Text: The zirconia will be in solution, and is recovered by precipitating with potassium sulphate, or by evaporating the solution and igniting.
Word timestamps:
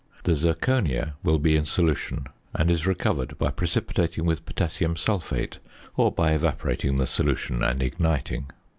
The 0.23 0.31
zirconia 0.33 1.13
will 1.21 1.37
be 1.37 1.55
in 1.55 1.63
solution, 1.63 2.25
and 2.55 2.71
is 2.71 2.87
recovered 2.87 3.37
by 3.37 3.51
precipitating 3.51 4.25
with 4.25 4.47
potassium 4.47 4.95
sulphate, 4.95 5.59
or 5.95 6.11
by 6.11 6.31
evaporating 6.31 6.95
the 6.95 7.05
solution 7.05 7.63
and 7.63 7.83
igniting. 7.83 8.49